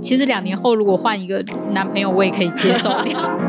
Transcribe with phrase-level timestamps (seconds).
[0.00, 2.90] 其实两年后如果换一个男朋友，我也可以接受。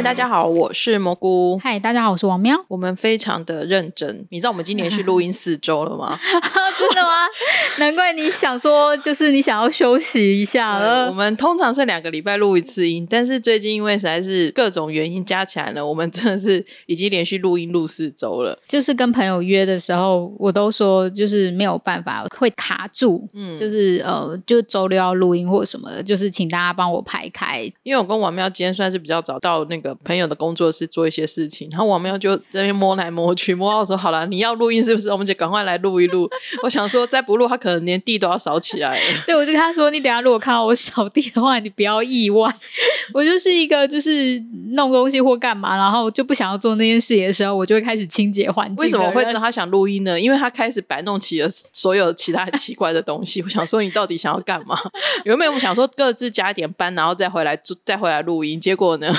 [0.00, 1.58] 嗨，大家好，我是蘑菇。
[1.62, 2.56] 嗨，大家好，我是王喵。
[2.68, 6.18] 我们非常的认真，你知道我们今年去录音四周了吗？
[6.78, 7.10] 真的吗？
[7.78, 11.08] 难怪你想说，就是你想要休息一下了。
[11.08, 18.58] 我们通常是两个礼拜录一次音，但是最近因为实在是各种原因加起来呢，我们真的是已经连续录音录四周了。
[18.66, 23.28] 就是跟朋友约的时候，我都说就是没有办法，会卡住。
[23.34, 27.70] 嗯，就是呃，就周六要录音或者什么的，就是请大家帮我排开。
[27.82, 35.10] 因为我跟王喵今天算是比较早到那个朋友的工作室做一些事情，然后王喵就这边摸来摸去，摸到说好了，你要录音是不是？
[35.10, 36.28] 我们就赶快来录一录。
[36.62, 39.22] 我想说再不录，他可能连地都要扫起来了。
[39.26, 42.52] 对，我就跟他说，你等下如果看到我扫地的话，你不要意外。
[43.12, 48.76] 我就是一个就是弄东西或干嘛，然后就不想要做那件事的时候，我就会开始清洁环境。
[48.76, 50.20] 为什么会知道他想录音呢？
[50.20, 53.42] 因为他开始摆弄起了所有其他奇怪的东西。
[53.42, 54.78] 我想说，你到底想要干嘛？
[55.24, 58.60] 原本我想说各自加一点班，然后再回来再回来录音。
[58.60, 59.14] 结果呢？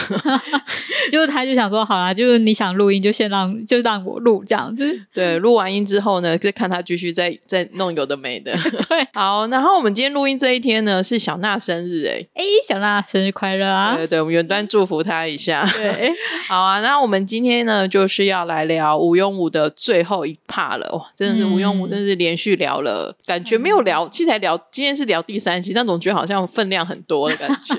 [1.11, 4.99] 就是他就想说，好啦，就是你想录音，就先让就让我录这样子。
[5.13, 8.53] 对，录完音之后呢，就看他继续再再弄有的没的。
[8.89, 13.95] 对，好，然后我们今天录音这一天呢，是小娜生日，哎哎，小娜生日快乐啊！
[13.95, 15.67] 对对，我们远端祝福她一下。
[15.73, 16.11] 对，
[16.47, 20.89] 好啊，那我们今天呢，就是要来聊吴庸武的最后一 part 了。
[20.93, 27.75] 哇，真的是吴庸武，真是连续聊了，感觉没有聊，其实才聊，今天是聊第三集，但总觉得好像分量很多的感觉，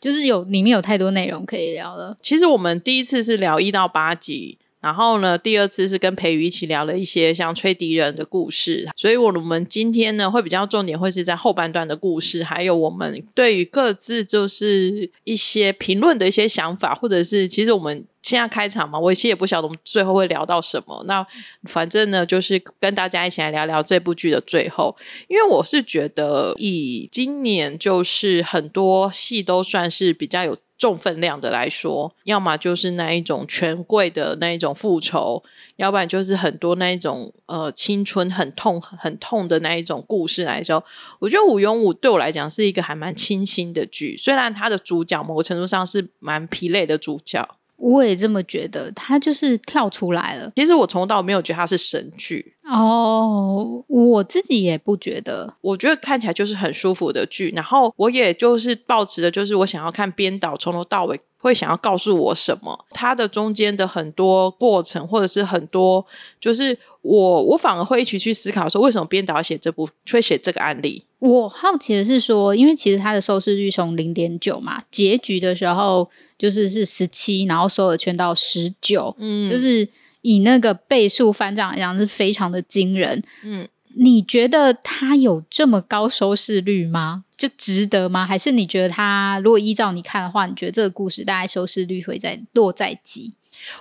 [0.00, 2.16] 就是有里面有太多内容可以聊了。
[2.22, 4.56] 其实我们第一次是聊一到八集。
[4.80, 21.04] 然后呢，第二次是跟裴宇一起聊了一些像吹笛人的故事，所以我们今天呢会比较重点会是在后半段的故事，还有我们对于各自就是一些评论的一些想法，或者是其实我们现在开场嘛，我其实也不晓得我们最后会聊到什么。
[21.06, 21.24] 那
[21.68, 24.96] 反正呢，就是跟大家一起来聊聊这部剧的最后，
[25.28, 30.56] 因为我是觉得以今年就是很多戏都算是比较有。
[30.82, 35.40] 重分量的来说，要么就是那一种权贵的那一种复仇，
[35.76, 40.82] 要不然就是很多那一种呃青春很痛很痛的那一种故事来说，
[41.20, 47.48] 我觉得《五庸五》对我来讲是一个还蛮清新的剧，虽然它的主角某个程度上是蛮疲累的主角。
[47.82, 50.52] 我也这么觉得，他就是跳出来了。
[50.54, 55.54] 其实我从头到尾没有觉得他是神剧哦，我自己也不觉得。
[55.60, 62.86] 我觉得看起来就是很舒服的剧，然后我也就是抱持的，就是我想要看编导从头到尾会想要告诉我什么。
[62.92, 66.06] 他的中间的很多过程，或者是很多，
[66.40, 71.04] 就是我我反而会一起去思考说，为什么编导写这部会写这个案例。
[71.18, 76.08] 我好奇的是说，因为其实它的收视率从零点九嘛，结局的时候
[76.38, 79.88] 就是是十七，然后收耳圈到十九，嗯，就是
[80.22, 83.66] 以那个倍数翻涨来讲是非常的惊人，嗯，
[83.96, 87.24] 你觉得它有这么高收视率吗？
[87.36, 88.24] 就值得吗？
[88.26, 93.32] 还是你觉得它如果依照你看的话，你觉得这个故事大概收视率会在落在几？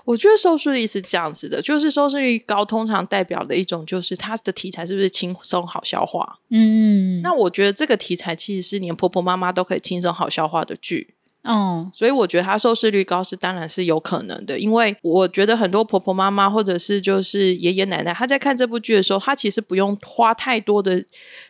[0.05, 6.39] 我觉得收视率是这样子的，就是收视率高，通常代表的一种就是它的题材是不是轻松好消化。
[6.49, 11.15] 嗯，那我觉得这个题材其实是连婆婆妈妈都可以轻松好消化的剧。
[11.43, 21.03] 哦，所以我觉得它收视率高是当然是有可能的，因为我觉得很多婆婆妈妈或者是就是爷爷奶奶，他在看这部剧的时候，他其实不用花太多的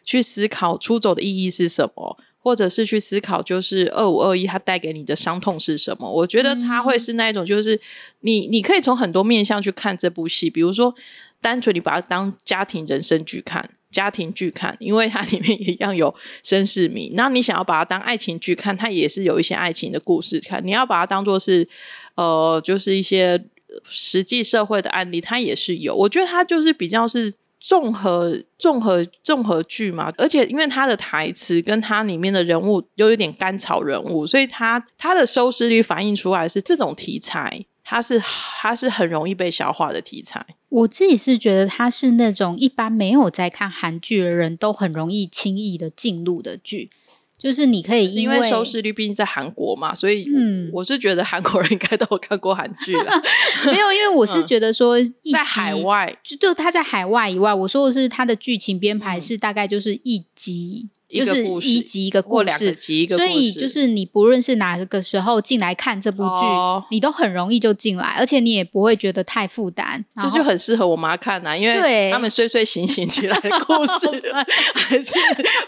[0.03, 2.18] 去思考出走的意义是什么。
[2.44, 6.12] 或者是去思考，就是二五二一，它带给你的伤痛是什么？
[6.12, 7.80] 我觉得它会是那一种，就是
[8.22, 10.96] 你你可以从很多面向去看这部戏，比如说
[11.40, 16.13] 单纯你把它当家庭人生剧看，家庭剧看，因为它里面一样有
[16.44, 17.12] 绅士迷。
[17.16, 20.66] 那你想要把它当爱情剧看，它也是有一些爱情的故事看。
[20.66, 21.68] 你要把它当做是
[22.16, 23.44] 呃，就是一些
[23.84, 25.96] 实际社会的案例，它也是有。
[25.96, 27.34] 我觉得它就是比较是。
[27.63, 40.46] 综合综合综合剧嘛，而且因为它的台词跟它里面的人物又有点甘草人物，所以它它的收视率反映出来是这种题材，它是它是很容易被消化的题材。
[40.69, 46.89] 我自己是觉得它是那种一般没有在看韩剧的人都很容易轻易的进入的剧。
[47.38, 53.12] 就是你可以因为收视率毕竟在韩国嘛，所以嗯，我是觉得韩国人应该都有看过韩剧了。
[53.66, 54.95] 没有，因为我是觉得说
[55.30, 60.88] 在海外，就就他在海外以外，我说的是他的剧情编排是大概就是一集。
[61.12, 62.74] 就是一集一个故事，
[63.16, 66.46] 所以就是你不论是哪个时候进来看这部剧，
[66.92, 70.04] 你都很容易就进来，而且你也不会觉得太负担。
[70.22, 74.08] 这就很适合我妈看呐，因为他们睡睡醒醒起来的故事
[74.74, 75.13] 还是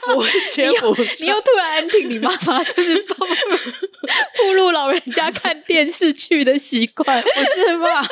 [0.06, 0.94] 不会接不。
[1.22, 8.08] 你又突然听你妈妈就是步入 老人家看电视剧的习惯，不是吧？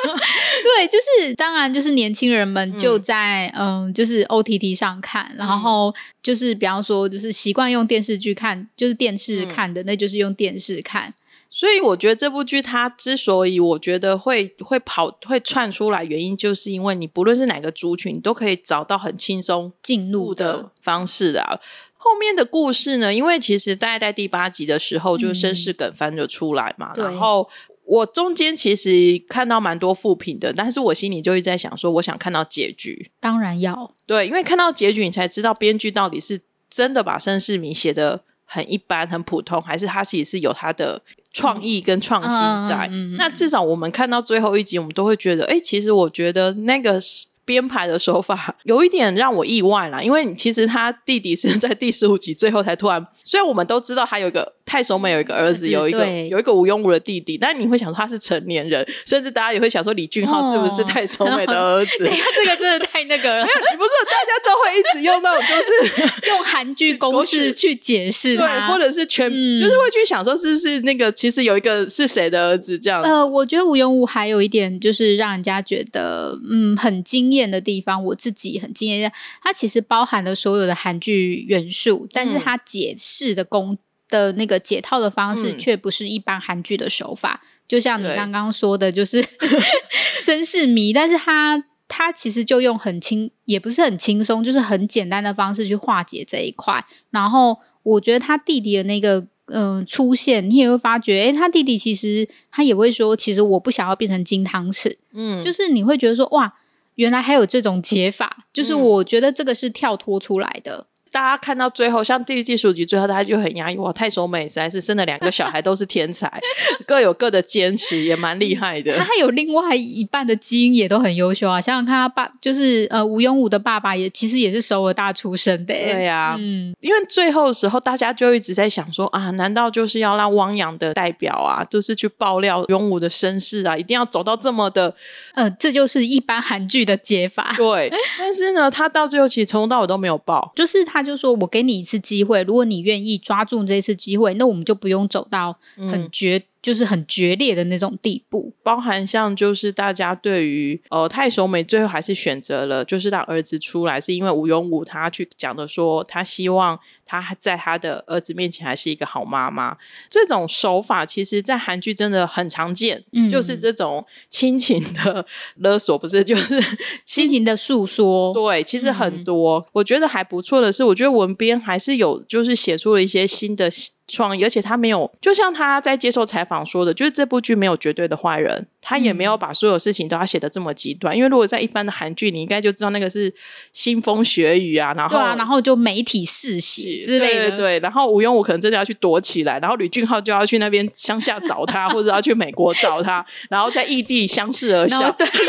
[0.62, 11.14] 对，就是当然，就是年轻人们就在嗯，就是 O T T 上看，然后就是比方说，就是习惯用电视剧看，就是电视看的，那就是用电视看。
[11.50, 21.60] 所以我觉得这部剧它之所以我觉得会会跑会窜出来，原因就是因为你不论是哪个族群，你都可以找到很轻松进入的方式啊。
[21.98, 26.94] 后面的故事呢，因为其实大概在第八集的时候，就是身世梗翻就出来嘛。
[26.96, 27.46] 然后
[27.84, 33.10] 我中间其实看到蛮多副评的，但是我心里就一直在想说，我想看到结局。
[33.20, 36.40] 当然要对，因为看到结局，你才知道编剧到底是
[36.72, 41.02] 真的把身世谜写的很一般、很普通，还是他其实是有他的。
[41.34, 42.86] 创意跟创新在，
[43.16, 47.00] 那至少我们看到最后一集，我们都会觉得，哎，其实我觉得那个
[47.42, 54.52] 编排的手法有一点让我意外啦，因为其实他弟弟是在第十五集最后才突然，虽然我们都知道他有一个。
[54.72, 61.98] 太守美有一个儿子，有一个有一个吴庸武的弟弟，但你会想说他是成年人，甚至大家也会想说李俊浩是不是太守美的儿子？
[62.08, 63.44] 这个真的太那个了。
[63.44, 73.02] 没有，不是大家都会一直用那种就是 用韩剧公式去解释，对，或者是全就是会去想说是不是那个其实有一个是谁的儿子这样。
[73.02, 83.76] 呃，我觉得吴庸武还有一点就是让人家觉得嗯很惊艳的地方，我自己很惊艳，它其实包含了所有的韩剧元素，但是它解释的功。
[84.12, 87.40] 的那个解套的方式，却不是一般韩剧的手法。
[87.66, 89.24] 就像你刚刚说的，就是
[90.20, 96.84] 绅士迷，但是他他其实就用很轻，也不是很轻松，就是很简单的方式去化解这一块。
[97.10, 104.98] 然后我觉得他弟弟的那个嗯出现，你也会发觉，哎，他弟弟其实他也会说，其实我不想要变成金汤匙。
[105.14, 106.52] 嗯，就是你会觉得说，哇，
[106.96, 108.44] 原来还有这种解法。
[108.52, 110.86] 就是我觉得这个是跳脱出来的。
[111.12, 113.92] 大家看到最后，像第一季数据最后，大家就很压抑哇！
[113.92, 116.32] 太守美实在是生了两个小孩，都是天才，
[116.86, 118.96] 各有各的坚持，也蛮厉害的。
[118.96, 121.60] 他有另外一半的基因也都很优秀啊！
[121.60, 125.74] 想想看，他爸就是呃吴庸武的爸爸，也其实也是首尔大出身的。
[125.74, 133.76] 对呀，嗯，因为最后的时候，大家就一直在想说啊，难道就是要让汪洋的代表啊，就是去爆料庸武的身世啊？
[133.76, 134.94] 一定要走到这么的，
[135.34, 137.52] 呃，这就是一般韩剧的解法。
[137.54, 141.01] 对，但是呢，他到最后其实从头到尾都没有爆， 就是他。
[141.02, 145.58] 就说我给你一次机会，如果你愿意抓住这次机会，那我们就不用走到
[145.88, 146.44] 很绝。
[146.62, 159.76] 就是很决裂的那种地步，包含像就是大家对于呃太守美最后还是选择了就是让儿子出来，是因为吴永武他去讲的说他希望他在他的儿子面前还是一个好妈妈。
[160.08, 165.26] 这种手法其实，在韩剧真的很常见，就是这种亲情的
[165.56, 166.62] 勒索，不是 就是
[167.04, 168.32] 亲情的诉说。
[168.32, 173.68] 对，其实很多，我觉得还不错的是，我觉得文编还是有就是写出了一些新的。
[174.12, 178.66] 创意，而且他没有，就像他在接受采访说的，就是这部剧没有绝对的坏人。
[178.84, 183.32] 他也没有把所有事情都要写的这么极端，因为如果在一般的韩剧，你应该就知道那个是
[183.72, 195.46] 腥风血雨啊，然后对啊，然后就媒体嗜血之类的，对，然后吴庸武可能真的要去躲起来，然后吕俊浩就要去那边乡下找他，或者要去美国找他，然后在异地相视而笑，对，相视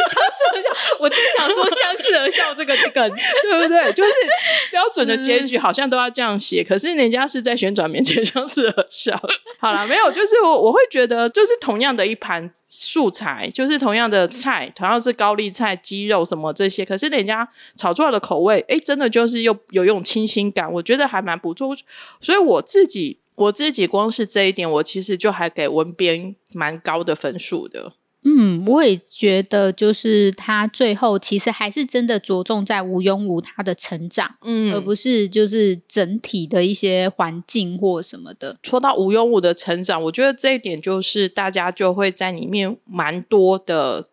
[0.54, 0.98] 而笑。
[1.00, 3.10] 我真想说相视而笑这个梗，
[3.50, 3.92] 对不对？
[3.94, 4.12] 就是
[4.69, 9.19] 标准的结局好像都要这样写，可是人家是在旋转面前相视而笑。
[9.59, 13.50] 好了，没有，就是我我会觉得，就是同样的一盘素材。
[13.53, 21.75] 就是同样的菜，同样是高丽菜、鸡肉什么这些，可是人家炒出来的口味，哎，真的就是又有一种清新感，我觉得还蛮不错。
[22.22, 27.93] 所以我自己，我自己光是这一点，我其实就还给文编蛮高的分数的。
[28.25, 38.58] 嗯，我也觉得，就是他最后其实还是真的着重在吴庸武他的成长，嗯，而不是就是整体的一些环境或什么的。
[38.63, 44.06] 说到吴庸武的成长，我觉得这一点就是大家就会在里面蛮多的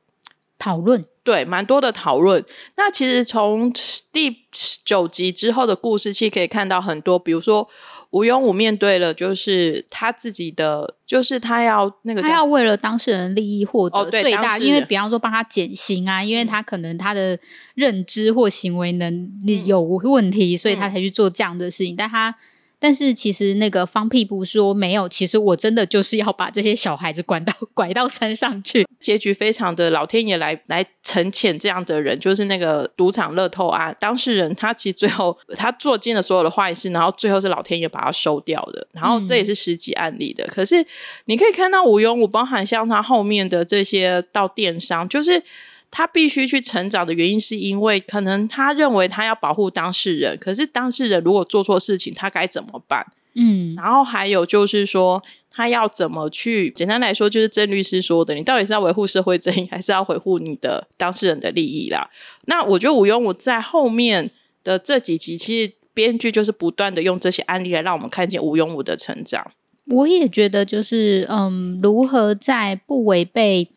[0.60, 2.44] 讨论，对，蛮多的讨论。
[2.76, 3.72] 那其实从
[4.12, 4.36] 第
[4.84, 7.68] 九集之后的故事，其实可以看到很多，比如说。
[8.12, 17.38] 吴庸武面对了，就是他自己的，就是他要那个，他要为了当事人利益获得最大，因为比方说帮他减刑啊，因为他可能他的
[17.76, 22.34] 认知或行为能力有问题，所以他才去做这样的事情，但他。
[22.80, 28.86] 但是其实那个方屁不说没有，其实我真的就是要把这些小孩子拐到 拐到山上去。
[28.98, 38.86] 结局非常的老天爷来来惩谴这样的人，就是那个赌场乐透案当事人，他其实最后他做尽了所有的坏事，然后最后是老天爷把他收掉的。
[38.92, 40.46] 然后这也是实际案例的。
[40.46, 40.84] 可是
[41.26, 45.42] 你可以看到吴庸武，包含像他后面的这些到电商，就是。
[45.90, 53.06] 他必须去成长的原因，是因为可能他认为他要保护当事人，可是当事人如果做错事情，他该怎么办？
[53.34, 56.70] 嗯，然后还有就是说，他要怎么去？
[56.70, 62.10] 简单来说，就是郑律师说的，你到底是要维护社会正义，还是要维护你的当事人的利益啦？
[62.46, 64.30] 那我觉得吴庸武在后面
[64.64, 69.52] 的这几集，其实编剧就是不断的用这些案例来让我们看见吴庸武的成长。
[69.86, 73.68] 我也觉得，就是嗯，如何在不违背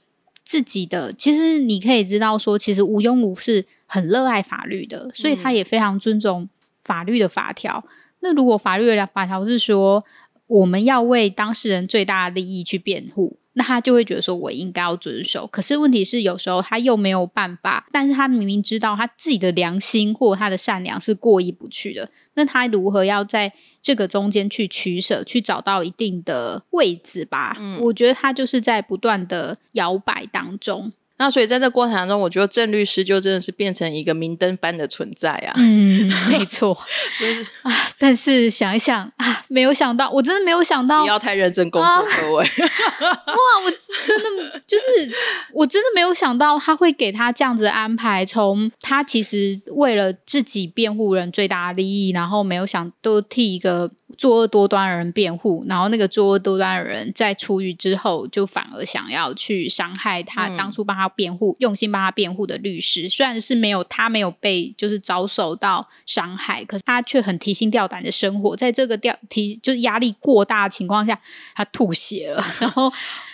[0.54, 6.48] 自己的，其实你可以知道说，其实吴庸武是很热爱法律的，所以他也非常尊重
[6.84, 7.84] 法律的法条。
[8.20, 10.06] 那如果法律的法条是说，
[10.48, 15.48] 我们要为当事人最大的利益去辩护，那他就会觉得说，我应该要遵守。
[15.48, 27.56] 可是问题是，有时候他又没有办法，但是他明明知道他自己的良心或他的善良是过意不去的，那他如何要在这个中间去取舍，去找到一定的位置吧？
[27.60, 30.92] 嗯，我觉得他就是在不断的摇摆当中。
[31.18, 35.54] 那所以在这过程当中，我觉得郑律师就真的是变成一个明灯般的存在啊！
[35.58, 36.76] 嗯， 没错，
[37.20, 37.72] 就是啊。
[38.00, 42.44] 但是想一想啊，没有想到，我真的没有想到，不要太认真工作，各位。
[43.00, 43.72] 哇，我
[44.06, 45.12] 真的就是，
[45.54, 48.26] 我真的没有想到他会给他这样子的安排。
[48.26, 53.92] 从他其实为了自己辩护人最大的利益，然后没有想都替一个。
[54.18, 63.10] 作恶多端的人辩护，然后那个作恶多端的人在出狱之后，就反而想要去伤害他当初帮他辩护、用心帮他辩护的律师。
[63.10, 68.56] 虽然是没有他没有被就是遭受到伤害，可是他却很提心吊胆的生活。
[68.56, 71.20] 在这个吊提就是压力过大的情况下，
[71.56, 72.92] 他吐血了， 然后。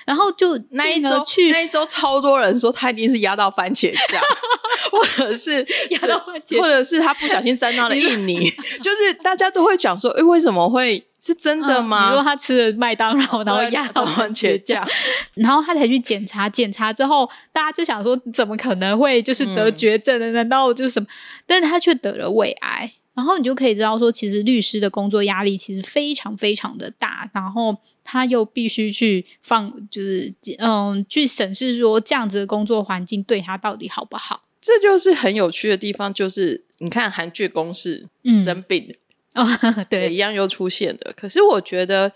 [0.09, 4.19] 然后就那一周去那一周，超多人说他一定是压到番茄酱，
[4.91, 8.49] 或者是压到番茄，或者是他不小心沾到了印尼，
[8.81, 12.09] 就是大家都会讲说，哎，为什么会是真的吗？
[12.09, 14.83] 你说他吃了麦当劳，然后压到番茄酱，
[15.35, 20.31] 然后他才去检查，检查之后，大家就想说，怎么可能会就是得绝症的？
[20.31, 21.05] 难道就是什么？
[21.45, 22.93] 但是他却得了胃癌。
[23.19, 34.43] 然后你就可以知道说，其实律师的工作压力其实非常非常的大，然后他又必须去放，就是嗯，去审视说这样子的工作环境对他到底好不好。
[34.61, 38.07] 这就是很有趣的地方，就是你看韩剧公式
[38.45, 38.95] 生病
[39.35, 39.45] 哦，
[39.89, 41.11] 对，一样又出现的。
[41.13, 42.13] 可是我觉得，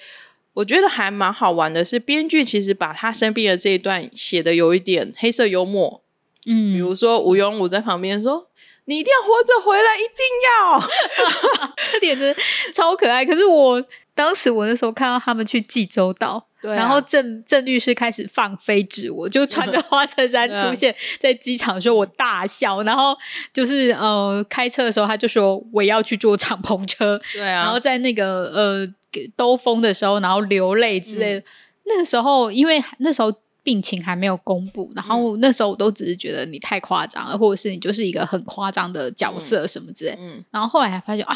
[0.53, 6.01] 我觉得还蛮好玩的是，编剧其实把他生病的这一段写的有一点黑色幽默，
[6.45, 8.47] 嗯，比如说吴永武在旁边说。
[8.85, 10.17] 你一定要活着回来，一定
[10.49, 11.69] 要！
[11.91, 12.35] 这点真
[12.73, 13.25] 超可爱。
[13.25, 22.81] 可是我当时我那时候看到他们去济州岛，然后郑郑律师开始放飞纸，我就穿着花衬衫出现 在机场的时候，我大笑。
[22.83, 23.15] 然后
[23.53, 27.63] 就是呃，开车的时候他就说我要去坐敞篷车，对啊。
[27.63, 28.87] 然后在那个呃
[29.35, 31.45] 兜风的时候，然后流泪之类的。
[31.85, 33.33] 那个时候，因为那时候。
[33.63, 40.17] 病情还没有公布，然后那时候我都只是觉得你太夸张了，或者是你就是一个很夸张的角色什么之类。
[40.19, 41.35] 嗯，然后后来才发现啊，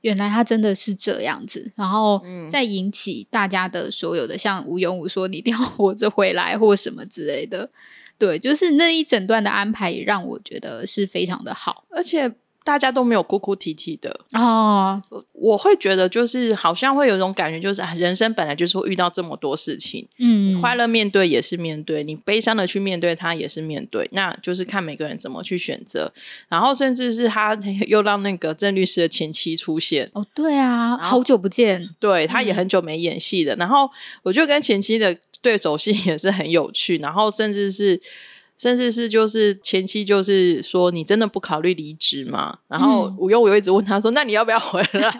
[0.00, 7.68] 原来他真的是这样子，然后再引起大家的所有的像吴永武说你一定要 活着回来或什么之类的，
[8.18, 12.32] 对，就是那一整段的安排也让我觉得是非常的好，而且。
[12.66, 14.18] 大家都没有哭哭啼啼的。
[14.32, 26.12] 哦，我会觉得就是好像会有一种感觉，就是人生本来就是会遇到这么多事情，嗯，快乐面对也是面对，你悲伤的去面对它也是面对，那就是看每个人怎么去选择。
[26.48, 27.56] 然后甚至是他
[27.86, 33.54] 又让那个郑律师的前妻出现，哦，对啊，好久不见，对他也很久没演戏了。
[33.54, 33.88] 然后
[34.24, 38.02] 我觉得跟前妻的对手戏也是很有趣，然后甚至是。
[38.56, 42.58] 甚至是就是前期就是说你真的不考虑离职吗？
[42.68, 45.10] 然后我又一直问他说：“那你要不要回来？”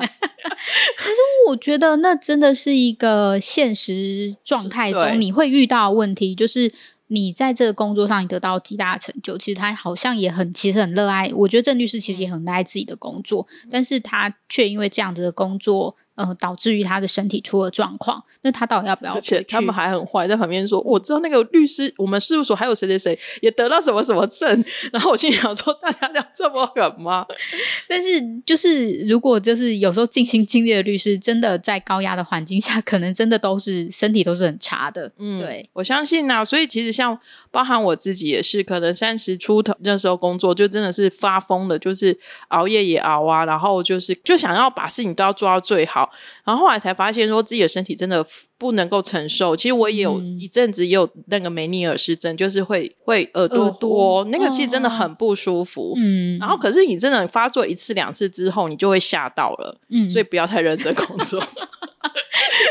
[0.99, 6.73] 但是我觉得那真的是一个现实状态中你会遇到问题，就是
[7.09, 11.31] 你在这个工作上你得到极大的成就，其实他好像也很其实很热爱。
[11.35, 15.97] 我觉得郑律师其实也很热爱自己的工作，但是他却因为这样子的工作。
[16.17, 19.15] 呃，导致于他的身体出了状况，那他到底要不要？
[19.15, 27.27] 而且他们还很坏，在旁边说：“我知道那个律师，我们事务所还有谁谁谁也得到什么什么证。”然后我心里想说：“大家要这么狠吗？”
[27.89, 35.13] 但是就是如果就是有时候尽心尽力的律师，真的在高压的环境下，可能真的都是身体都是很差的。
[35.19, 36.43] 嗯，对，我相信呐。
[36.43, 37.19] 所以其实像
[37.51, 42.19] 包含我自己也是，可能三十出头那时候工作就真的是发疯的，就是
[42.49, 46.06] 熬夜也熬啊，然后就是就想要把事情都要做到最好。
[46.45, 48.25] 然后后来才发现，说自己的身体真的
[48.59, 49.57] 不能够承受。
[49.57, 55.95] 其实我也有一阵子也有那个梅尼尔氏症，就是会会耳朵多，那个其实真的很不舒服。
[55.97, 59.81] 嗯，然后可是你真的发作一次两次之后，你就会吓到了。
[59.91, 61.43] 嗯，所以不要太认真工作。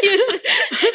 [0.04, 0.24] 因为是，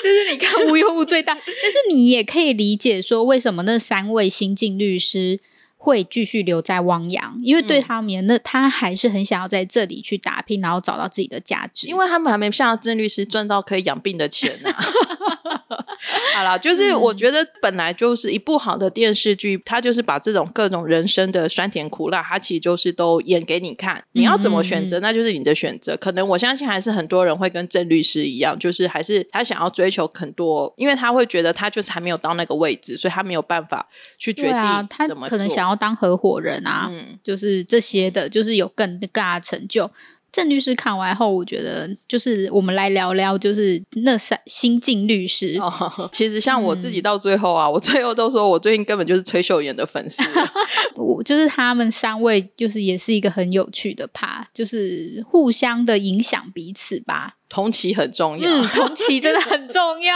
[0.03, 5.41] 这是你看无忧无最大，但是你也可以理解说，为什么那三位新晋律师。
[5.83, 11.87] 会继续留在汪洋，因为对他们那他还是很想要在这里去打拼，然后找到自己的价值。
[11.87, 14.71] 因为他们还没像郑律师赚到可以养病的钱呢。
[16.35, 24.03] 好了，就是我觉得本来就是一部好的电视剧，它就是把这种各种人生的酸甜苦辣，它其实就是都演给你看。
[24.13, 25.97] 你要怎么选择，那就是你的选择。
[25.97, 33.87] 可能我相信还是很多人会跟郑律师一样，就是还是他想要追求很多，因为他会觉得他就是还没有到那个位置，所以他没有办法
[34.19, 39.91] 去决定他可能想要当合伙人啊，嗯就是这些的，就是有更更大的成就。
[40.33, 45.59] 郑律师看完后，我觉得就是我们来聊聊，就是那三新晋律师。
[46.13, 50.23] 其实像我自己到最后啊，我最后都说我最近根本就是崔秀妍的粉丝。
[50.95, 57.35] 我就是他们三位，就是也是一个很有趣的趴，就是互相的影响彼此吧。
[57.49, 60.15] 同期很重要，同期真的很重要，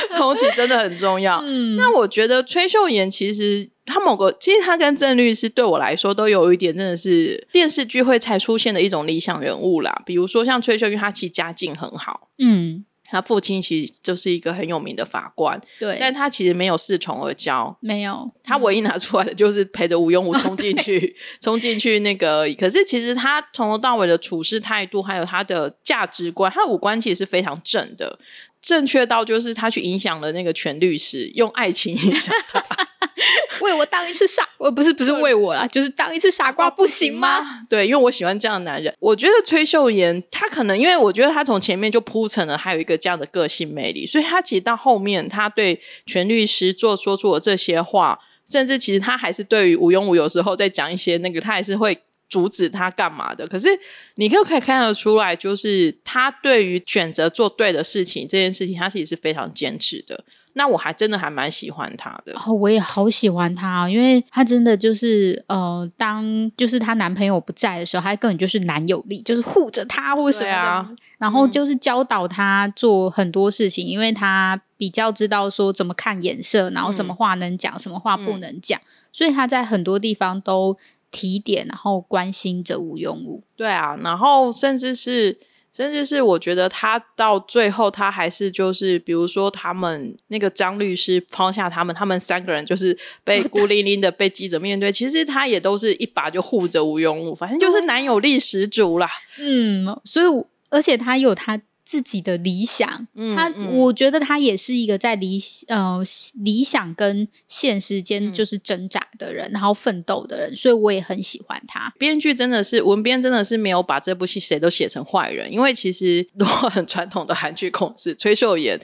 [0.18, 1.40] 同期真的很重要。
[1.42, 3.70] 嗯那我觉得崔秀妍其实。
[3.90, 10.02] 他某个其实他跟郑律师对我来说都有一点真的是电视剧会才出现的一种理想人物啦。
[10.06, 22.46] 比如说像崔秀玉，他其实家境很好，嗯，他父亲其实就是一个很有名的法官，对，但他其实没有恃宠而骄，没有，他唯一拿出来的就是陪着吴庸武冲进去， 冲进去那个。
[22.58, 28.18] 可是其实他从头到尾的处事态度，还有他的价值观，他的五官其实是非常正的，
[28.60, 32.64] 正确到就是他去影响了那个全律师，用爱情影响他。
[33.60, 37.62] 为我当一次傻，我不是不是为我啦，就是当一次傻瓜不行吗？
[37.68, 38.94] 对，因为我喜欢这样的男人。
[38.98, 48.18] 我觉得崔秀妍她可能，因为我觉得她从前面就铺成了，还有一个这样的个性魅力，所以她其实到后面，她对全律师做说出了这些话，
[48.50, 51.98] 甚至其实她还是对于吴庸武有时候在讲一些那个，她还是会
[52.30, 53.46] 阻止他干嘛的。
[53.46, 53.68] 可是
[54.14, 60.24] 你就可以看得出来，就是他对于选择做对的事情这件事情，他其实是非常坚持的。
[60.54, 78.78] 那我还真的还蛮喜欢他的，哦，我也好喜欢他，因为他真的就是呃，当就是她男朋友不在的时候，他根本就是男友力，就是护着他或什么的，然后就是教导他做很多事情，因为他比较知道说怎么看眼色，然后什么话能讲，什么话不能讲，
[79.12, 80.76] 所以他在很多地方都
[81.10, 83.42] 提点，然后关心着吴庸武。
[83.56, 85.38] 对啊，然后甚至是。
[85.72, 94.90] 甚至是我觉得他到最后，他还是就是，比如说他们那个张律师抛下他们，他们三个人就是被孤零零的被记者面对。
[94.90, 99.08] 其实他也都是一把就护着吴庸武，反正就是男友力十足啦。
[99.38, 100.26] 嗯，所以
[100.70, 101.62] 而且他有他。
[101.90, 106.00] 自己的理想，他我觉得他也是一个在理呃
[106.34, 111.92] 理想跟现实间就是挣扎的人，然后奋斗的人，所以我也很喜欢他。
[111.98, 118.78] 编剧真的是文编真的是没有把这部戏谁都写成坏人，因为其实如果很传统的韩剧控制，崔秀妍。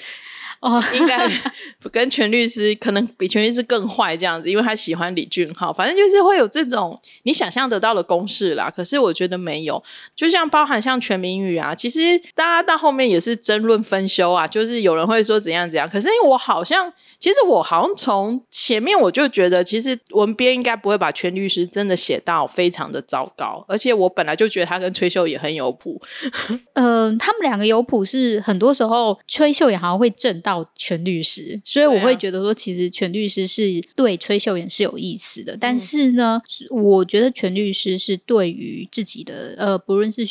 [0.60, 1.28] 哦，应该
[1.92, 5.72] 跟全律师可能比全律师更坏这样子，因为他喜欢李俊浩。
[5.72, 8.70] 反正就是会有这种你想象得到的公式啦。
[8.74, 9.82] 可是我觉得没有，
[10.14, 15.88] 就像包含像全民语啊，其实大家到后面也是争论分修啊，就是有人会说怎样怎样。
[15.88, 23.64] 可是因为我好像，其实我好像从前面我就觉得，其实文编应该不会把全律师真的写到非常的糟糕。
[23.68, 26.00] 而且我本来就觉得他跟崔秀也很有谱。
[26.74, 30.40] 嗯， 他们两个有谱是很多时候崔秀也好像会正。
[30.46, 35.56] 到全律师，所以我会觉得说，其实全律师是对崔秀妍是有意思的。
[35.56, 40.22] 但是呢，我觉得全律师是对于自己的呃，不论是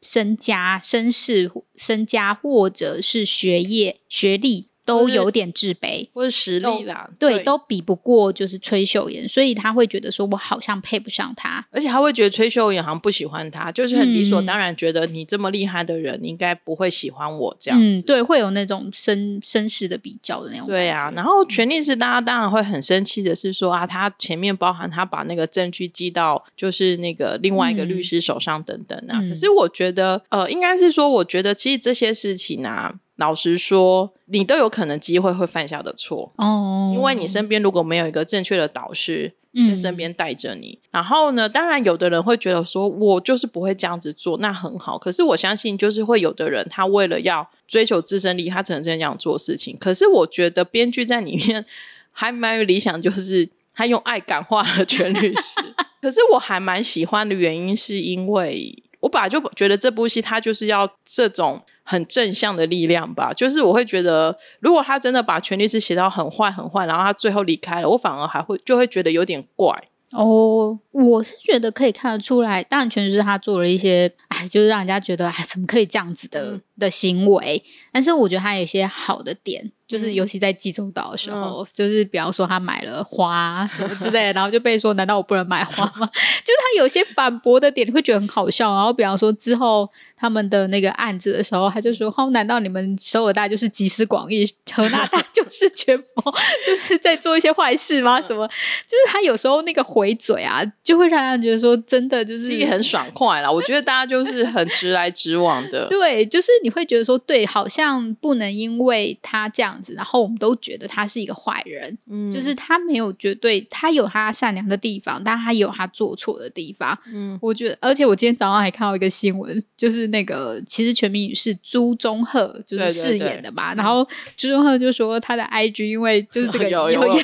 [0.00, 4.68] 身家、身世、身家，或者是学业、学历。
[4.88, 21.12] 都有点自卑，或者实力啦，对，都比不过就是崔秀妍，所以他会觉得说我好像配不上他，而且他会觉得崔秀妍好像不喜欢他，就是很理所当然觉得你这么厉害的人，你应该不会喜欢我这样子，对，会有那种绅绅士的比较的那种，对啊。
[21.14, 32.94] 然后权力是大家当然会很生气的是说啊，他前面包含他把那个证据寄到就是那个另外一个律师手上等等啊，可是我觉得呃，应该是说，我觉得其实这些事情啊。
[33.18, 39.34] 老实说，你都有可能机会会犯下的错哦，因为你身边如果没有一个正确的导师
[39.68, 44.96] 在身边带着你，然后呢，当然有的人会觉得说，我就是不会这样子做，那很好。
[44.96, 49.76] 可是我相信，就是会有的人，他为了要追求自身利益，他只能这样做事情。
[49.80, 51.64] 可是我觉得编剧在里面
[52.12, 55.60] 还蛮有理想，就是他用爱感化了全律师。
[56.00, 61.60] 可是我还蛮喜欢的原因，是因为我本来就觉得这部戏它就是要这种。
[61.90, 69.74] 很正向的力量吧，就是我会觉得，如果他真的把权力是写到很坏很坏，然后他最后离开了，我反而还会就会觉得有点怪
[70.12, 70.78] 哦。
[70.92, 74.12] 我是觉得可以看得出来，当然全是他做了一些，
[74.46, 77.62] 就是让人家觉得哎，怎么可以这样子的的行为？
[77.92, 79.72] 但是我觉得他有一些好的点。
[79.88, 86.06] 就是尤其在济州岛的时候，就是比方说他买了花什么之类的，然后就被说：“难道我不能买花吗？”
[86.44, 88.74] 就是他有些反驳的点，你会觉得很好笑。
[88.74, 96.34] 然后比方说之后他们的那个案子的时候，他就说：“哦，难道你们首尔大就是集思广益，和那大就是全谋，
[96.66, 98.20] 就是在做一些坏事吗？
[98.20, 98.46] 什么？
[98.46, 98.52] 就
[98.90, 103.50] 是他有时候那个回嘴啊，就会让人觉得说真的就是很爽快啦。
[103.50, 109.94] 我觉得大家就是 很直来直往的， 对，就是你会觉得说，对，好像不能因为他这样子。
[109.94, 116.96] 然后我们都觉得他是一个坏人，嗯，就是他没有绝对，他有他善良的地方，但他有他做错的地方。
[117.12, 127.18] 嗯，我觉得，而且我今天早上还看到一个新闻，就是那个其实全民女是朱宗赫就是饰演的嘛，然后朱宗赫就说他的 IG 因为就是这个 有有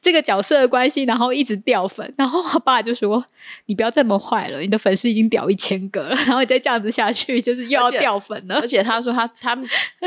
[0.00, 3.24] 这个角色的关系，然后一直掉粉，然后我爸就说
[3.66, 8.60] 你不要这么坏了，你的粉丝已经掉一千个了，然后你再这样子下去， 就是又要掉粉了。
[8.60, 9.58] 而且他说他他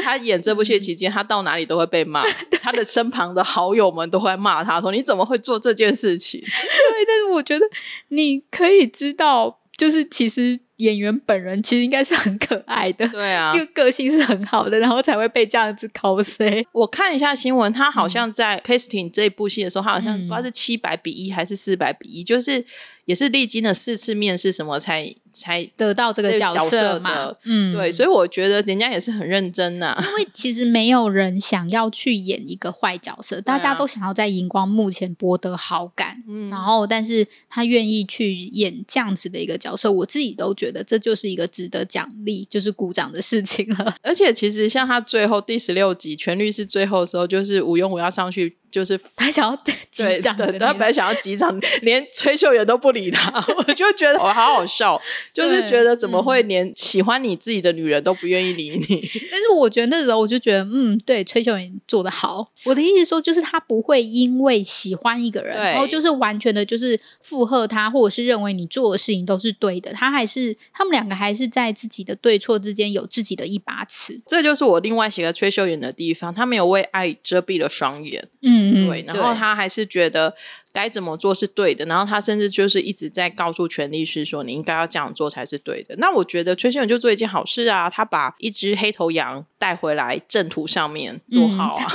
[0.01, 1.65] 他演这部戏期间，他到哪里。
[1.65, 2.23] 都会被骂，
[2.61, 6.39] 他的身旁的好友们都会骂他，说你怎么会做这件事情？
[6.39, 7.65] 对，但是我觉得
[8.09, 16.63] 你可以知道，就是其实演员本人其实应该是很可爱的，对啊，就个性是很好的，然后才会被这样子 cos。
[16.71, 22.63] 我看一下新闻，他好像在 casting 这部戏的时候，他好像不知道是七百比一还是四百比一，就是
[23.05, 25.15] 也是历经了四次面试什么才。
[25.35, 29.95] 才得到这个角色嘛，嗯，对，所以我觉得人家也是很认真呐。
[29.99, 36.23] 因为其实没有人想要去演一个坏角色，大家都想要在荧光幕前博得好感。
[36.27, 43.95] 嗯，然后但是他愿意去演这样子的一个角色，我自己都觉得这就是一个值得奖励，就是鼓掌的事情了。
[44.01, 48.55] 而且其实像他最后第十六集全律师最后的时候，就是吴庸武要上去。
[48.71, 49.57] 就是他想要
[49.89, 55.01] 击掌，他本来想要击掌，连崔秀妍都不理他， 我就觉得我 好好笑，
[55.33, 58.79] 就是觉得怎么会连喜欢你自己的女人都不愿意理你？
[59.31, 62.45] 但是我觉得那时候我就觉得，嗯，对，崔秀妍做的好。
[62.63, 69.91] 我的意思说，就是他不会因为喜欢一个人，然后就是完全的就是附和他，或者是认为你做的事情都是对的。
[69.93, 74.21] 他还是他们两个还是在自己的对错之间有自己的一把尺。
[74.27, 78.27] 这就是我另外写个崔秀妍的地方，他没有为爱遮蔽了双眼。
[78.41, 78.87] 嗯。
[78.87, 80.33] 对，然后他还是觉得
[80.75, 85.95] 该怎么做是对的，然后他甚至就是一直在告诉权力师说你应该要这样做才是对的。
[85.99, 91.87] 那我觉得崔秀文就做一件好事啊，他把一只黑头羊带回来正途上面，多好啊！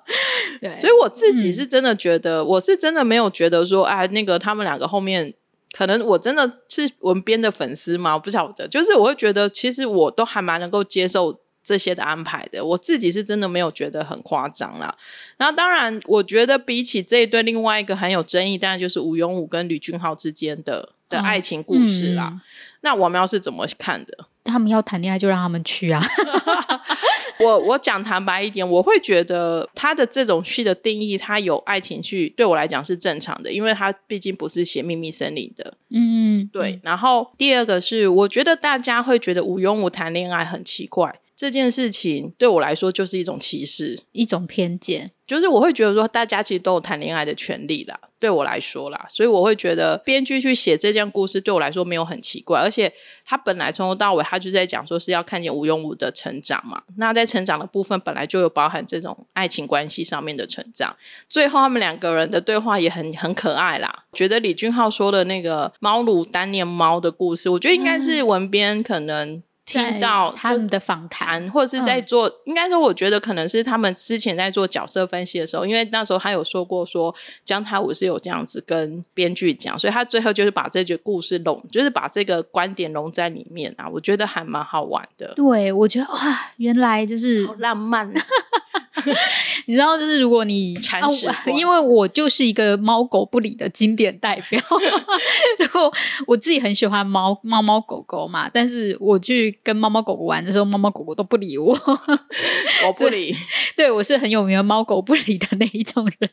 [0.80, 5.34] 所以我自己是真的觉得，我是真的没有觉得说，哎，那个他们两个后面
[5.76, 8.14] 可能我真的是文编的粉丝吗？
[8.14, 11.43] 我不晓得，就是我会觉得，其实我都还蛮能够接受。
[11.64, 14.94] 这些的安排的，我自己是真的没有觉得很夸张啦。
[15.38, 22.40] 然后当然，我觉得比起这一对，另外一个很有争议，当然就是吴永武跟吕俊浩之间的的爱情故事啦。
[22.82, 24.26] 那我们要是怎么看的？
[24.44, 26.02] 他们要谈恋爱就让他们去啊！
[27.40, 35.74] 我我讲坦白一点，我会觉得他的这种剧的定义，他有爱情剧，对我来讲是正常的，因为他毕竟不是写秘密森林的。
[35.88, 36.78] 嗯，对。
[36.82, 41.18] 然后第二个是，我觉得大家会觉得吴永武谈恋爱很奇怪。
[41.44, 45.10] 这件事情对我来说就是一种歧视，一种偏见。
[45.26, 47.98] 就是我会觉得说，大家其实都有谈恋爱的权利啦。
[48.18, 52.58] 对我来说啦，所以我会觉得编剧去写这件故事，对我来说没有很奇怪。
[52.58, 52.90] 而且
[53.26, 56.82] 他本来从头到尾，他就在讲说是要看见吴永武的成长嘛。
[56.96, 60.96] 那在成长的部分，本来就有包含这种爱情关系上面的成长。
[61.28, 64.04] 最后他们两个人的对话也很很可爱啦。
[64.14, 69.42] 觉得李俊浩说的那个猫奴单念猫的故事，我觉得应该是文编可能。
[69.82, 85.32] 听到他们的访谈，或者是在做，应该说，我觉得可能是他们之前在做角色分析的时候，因为那时候他有说过，说江太武是有这样子跟编剧讲，所以他最后就是把这句故事拢，就是把这个观点融在里面啊，我觉得还蛮好玩的。
[85.34, 86.18] 对，我觉得哇，
[86.56, 88.12] 原来就是好浪漫。
[89.66, 94.60] 你知道，就是如果你铲屎因为我就是一个猫狗不理的经典代表，
[95.58, 95.92] 然后
[96.26, 101.72] 我自己很喜欢猫猫猫狗狗嘛，但是我去跟猫猫狗狗玩的时候，猫猫狗狗都不理我，
[102.86, 103.34] 我不理，
[103.76, 106.30] 对我是很有名的猫狗不理的那一种人，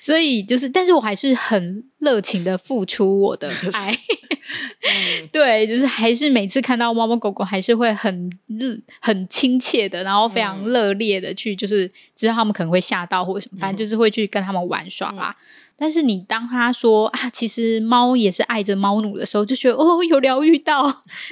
[0.00, 3.98] 所以就是，但是我还是很热情的付出我的爱。
[5.30, 15.34] 对，就是还是每次看到猫猫狗狗，还是会很热、很亲切的，然后非常热烈的去，就是知道他们可能会吓到或者什么，反正就是会去跟他们玩耍啦。
[15.82, 20.88] 但是你当他说啊，其实猫也是爱着猫奴的时候，就觉得哦，有疗愈到，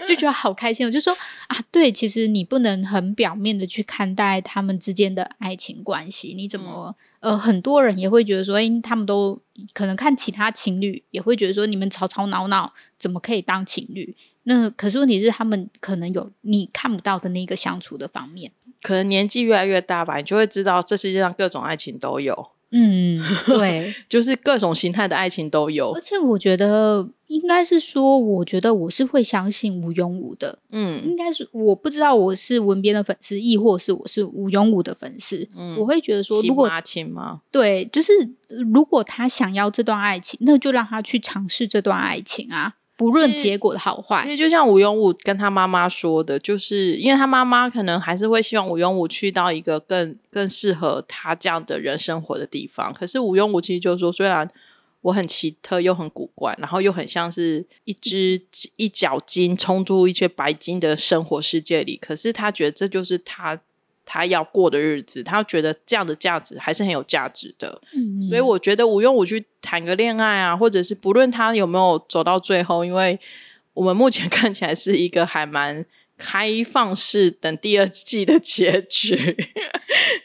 [0.08, 0.84] 就觉得好开心。
[0.84, 6.34] 我就说啊，对，其实你不能很表面的去看待他们之间的爱情关系。
[6.36, 9.40] 你怎么呃，很多人也会觉得说，哎，他们都
[9.72, 14.16] 可能看其他情侣也会觉得说，你们吵吵闹闹怎么可以当情侣？
[14.42, 18.50] 那可是问题是，他们可能有你看不到的那个相处的方面。
[18.82, 22.50] 可能年纪越来越大吧，你就会知道这世界上各种爱情都有。
[22.72, 25.92] 嗯，对， 就是各种形态的爱情都有。
[25.92, 30.58] 而且我觉得应该是说，我觉得我是会相信吴庸武的。
[30.70, 35.48] 嗯，应该是我不知道我是文编的粉丝，亦或是我是吴庸武的粉丝。
[35.56, 37.40] 嗯，我会觉得说，如果亲吗？
[37.50, 38.12] 对，就是
[38.72, 42.74] 如果他想要这段爱情，那就让他去尝试这段爱情啊。
[43.00, 52.92] 不论结果的好坏，其实就像吴永武跟他妈妈说的，就是因为他妈妈可能还是会希望吴永武去到一个更更适合他这样的人生活的地方。
[52.92, 54.46] 可是吴永武其实就是说，虽然
[55.00, 58.38] 我很奇特又很古怪，然后又很像是一只
[58.76, 63.58] 一角金冲出一些白金的生活世界里，可是他觉得这就是他。
[64.12, 67.80] 他要过的日子，他觉得这样的价值还是很有价值的。
[67.94, 73.20] 嗯，所以我觉得无用武去谈个恋爱啊，或者是不论他有没有走到最后，因为
[73.72, 79.46] 我们目前 看起来是一个还蛮开放式等第二季的结局。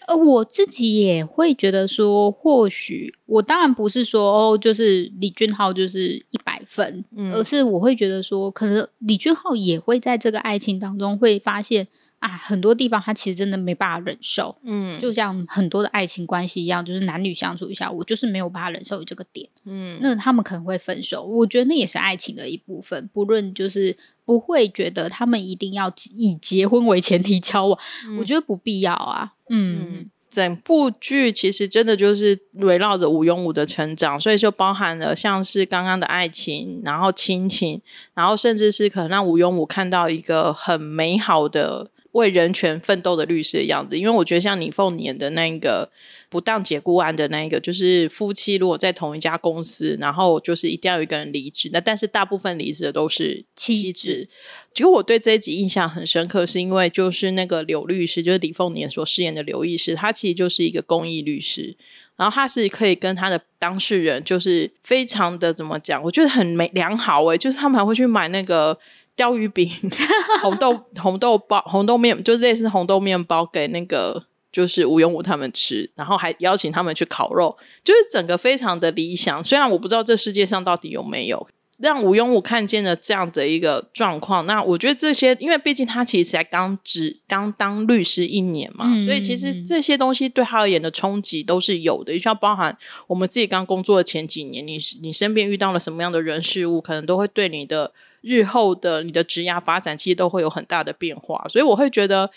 [0.07, 11.87] 呃，我自己也会觉得说，或许我当然不是说哦，就是李俊浩就是一百分，而是我会觉得说，可能李俊浩也会在这个爱情当中会发现。
[12.25, 21.23] 啊，很多地方他其实真的没办法忍受，嗯，就像很多的爱情关系一样，就是男女相处一下，我就是没有办法忍受这个点，嗯，那他们可能会分手。
[21.23, 27.79] 我觉得那也是爱情的一部分，不论就是不会觉得他们一定要以结婚为前提交往，
[28.19, 30.09] 我觉得不必要啊，嗯。
[30.27, 37.81] 整部剧其实真的就是围绕着吴永武的成长，所以就包含了像是刚刚的爱情，然后亲情，
[38.13, 41.89] 然后甚至是可能让吴永武看到一个很美好的。
[42.15, 45.91] 为人权奋斗的律师的样子，因为我觉得像李凤年的那个
[46.29, 54.29] 不当解雇案的那一个，就是夫妻如果在同一家公司，然后就是一定要有一个人离职，那但是大部分离职的都是妻子。
[54.73, 61.75] 其实我对这一集印象很深刻，是因为就是那个刘律师，就是李凤年所饰演的刘律师，他其实就是一个公益律师，
[62.15, 68.79] 然后他是可以跟他的当事人就是非常的怎么讲，我觉得很美良好诶，就是他们还会去买那个。
[69.15, 69.69] 鲷鱼饼、
[70.41, 79.43] 红豆红豆包、红豆面，就是类似红豆面包给那个就是吴永武他们吃，然后还邀请他们去烤肉，就是整个非常的理想。
[79.43, 81.47] 虽然我不知道这世界上到底有没有
[81.77, 97.93] 让吴永武看见了这样的一个状况，那我觉得这些，因为毕竟他其实才刚只刚当律师一年嘛，所以其实这些东西对他而言的冲击都是有的，需要包含我们自己刚工作的前几年，你你身边遇到了什么样的人事物，可能都会对你的。
[98.25, 102.29] 日后的你的职涯发展其实都会有很大的变化，所以我会觉得，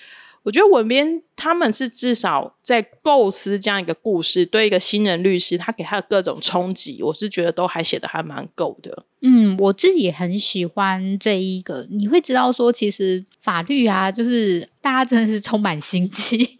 [0.42, 9.04] 我觉得文编他们是至少在构思这样一个故事，对一个新人律师，他给他的各种冲击，我是觉得都还写的还蛮够的。
[9.22, 16.56] 嗯，我自己也很喜欢这一个，你会知道说，其实法律啊，就是大家真的是充满心机。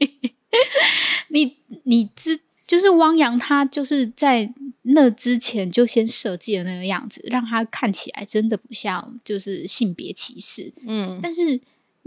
[1.28, 4.54] 你你知，就是汪洋，他就是在。
[4.90, 10.72] 那之前就先设计了那个样子，让他看起来真的不像就是性别歧视。
[10.86, 11.60] 嗯，但是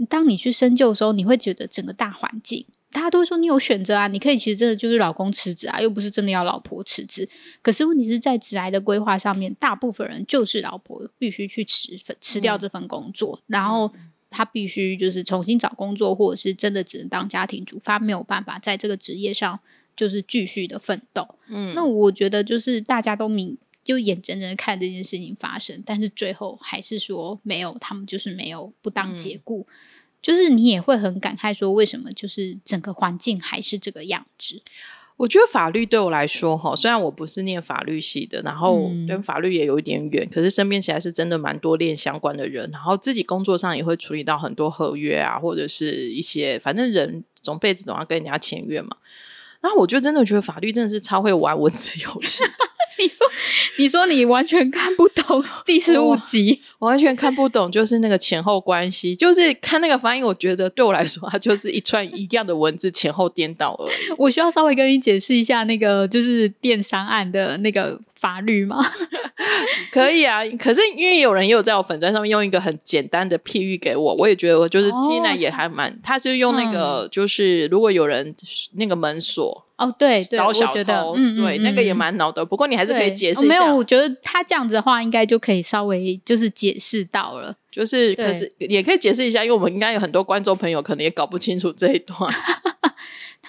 [0.08, 7.28] 当你去深究的时候，你会觉得整个大环境，大家都会说你有选择啊，你可以其实真的就是老公辞职啊，又不是真的要老婆辞职。
[7.60, 13.92] 可是问题是在职癌的规划上面，大部分人就是老婆必须去辞份辞掉这份工作，然后
[14.28, 19.60] 他必须就是重新找工作，或者是真的只能当家庭主妇，没有办法在这个职业上。
[19.94, 29.66] 就是继续的奋斗，嗯，那我觉得就是大家都明就眼睁睁看这件事情发生，但是最后还是说没有，他们就是没有不当解雇，
[30.20, 34.62] 就是你也会很感慨说为什么就是整个环境还是这个样子。
[35.18, 48.96] 我觉得法律对我来说哈，虽然我不是念法律系的，然后跟法律也有一点远，可是身边其实是真的蛮多练相关的人，然后自己工作上也会处理到很多合约啊，或者是一些反正人总辈子总要跟人家签约嘛。
[49.62, 52.42] 然后我就真的觉得法律真的是超会玩文字游戏。
[52.98, 53.26] 你说，
[53.78, 64.14] 你说你完全看不懂 第十五集，完全看不懂，就是那个前后关系，就是看那个翻译，我觉得对我来说，它就是一串一样的文字前后颠倒而已。
[64.18, 67.98] 我需要稍微跟你解释一下那个就是电商案的那个。
[68.22, 68.76] 法律吗？
[69.90, 78.32] 可以啊，可是因为有人也有在我粉砖上面用一个很简单的譬喻给我，我也觉得我就是听来也还蛮，他就用那个就是如果有人
[78.74, 82.44] 那个门锁哦，对，找小偷，对，那个也蛮恼的。
[82.44, 92.16] 不过你还是可以解释一下，没有，我觉得他这样子的话，应该就可以稍微就是解释到了，就是可是也可以解释一下，因为我们应该有很多观众朋友可能也搞不清楚这一段。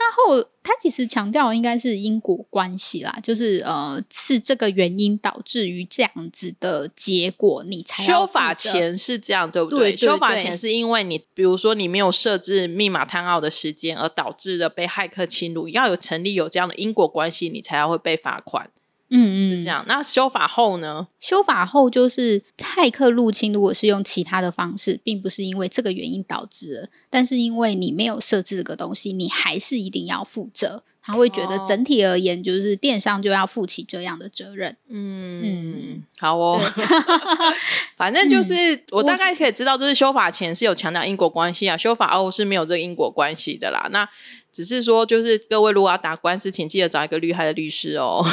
[0.04, 9.96] 他后他其实强调应该是因果关系啦，就是呃是这个原因导致于这样子的结果，你才修法前是这样对不对？
[9.96, 18.70] 修法前是因为你比如说你没有设置密码探奥的时间，而导致的被骇客侵入，要有成立有这样的因果关系，你才要会被罚款。
[19.15, 19.86] 嗯嗯，是这样。
[19.88, 21.08] 那修法后呢？
[21.19, 30.84] 修法后就是骇客入侵，如果是用其他的方式，并不是因为这个原因导致的，但是因为你没有设置这个东西，你还是一定要负责。
[31.06, 34.78] 他会觉得整体而言，就是电商就要负起这样的责任。
[34.88, 36.62] 嗯嗯，好哦。
[37.97, 43.89] 反正就是我大概可以知道，就是修法前是有强调因果关系啊，修法后是没有这个因果关系的啦。
[43.91, 44.08] 那
[44.54, 48.24] 只是说，就是各位如果要打官司，请记得找一个厉害的律师哦。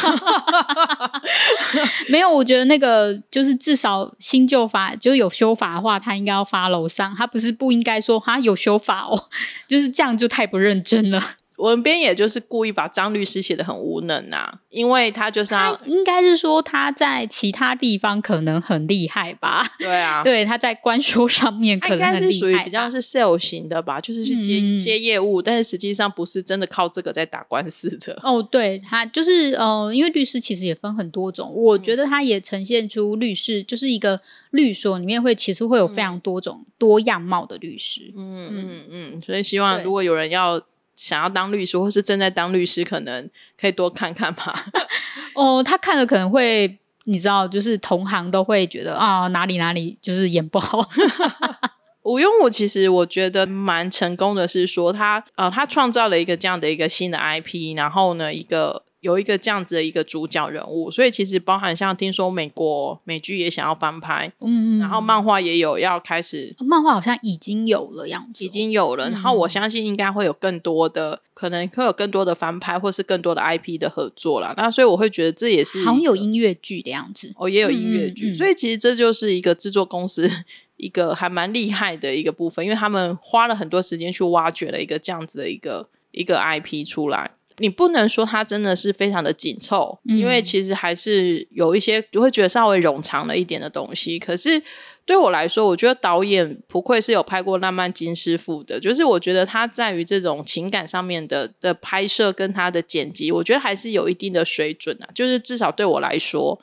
[2.08, 9.28] 没有，我觉得那个就是至少新旧法就是有修法的话，他应该要发楼上，他不是不应该说他有修法哦，
[9.66, 11.22] 就是这样就太不认真了。
[11.60, 19.62] 文编也就是故意把张律师写的很无能呐，因为他就是他应该是说他在其他地方可能很厉害吧？
[19.78, 28.18] 对啊， 对，他在官说上面可能是属于比较是 sale 型的吧，就是去接接业务，但是实际上不是真的靠这个在打官司的。
[28.24, 34.20] 哦，对他就是呃，因为律师其实也分很多种，我觉得他也呈现出律师就是一个
[34.50, 38.12] 律所里面会其实会有非常多种多样貌的律师。
[38.16, 40.62] 嗯嗯嗯，所以希望如果有人要。
[40.94, 43.28] 想要当律师，或是正在当律师，可能
[43.60, 44.66] 可以多看看吧。
[45.34, 50.80] 哦，他看了可能会，你知道，就是同行都会觉得啊，哪里哪里就是演不好。
[52.02, 58.84] 吴庸武其实我觉得蛮成功的，是说他呃，他创造了一个这样的一个新的 IP，然后呢，一个。
[59.00, 74.52] 有一个这样子的一个主角人物，所以其实包含像听说美国美剧也想要翻拍，嗯，然后漫画也有要开始，漫画好像已经有了样子，已经有了，然后我相信应该会有更多的，可能会有更多的翻拍，或是更多的 IP 的合作了。
[74.56, 80.30] 那所以我会觉得这也是好像有音乐剧的样子，哦，也有音乐剧，所以其实这就是一个制作公司
[80.76, 87.30] 一个还蛮厉害的一个部分，因为他们花了很多时间去挖掘了一个这样子的一个一个 IP 出来。
[87.60, 94.18] 你不能说它真的是非常的紧凑，因为其实还是有一些会觉得稍微冗长了一点的东西。
[94.18, 94.60] 可是
[95.04, 105.08] 对我来说，我觉得导演不愧是有拍过《浪漫金师傅》的，就是我觉得他在于这种情感上面的的拍摄跟他的剪辑，我觉得还是有一定的水准啊。
[105.14, 106.60] 就是至少对我来说。